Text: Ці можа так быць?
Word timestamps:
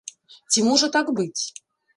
Ці 0.55 0.63
можа 0.69 0.91
так 0.97 1.15
быць? 1.21 1.41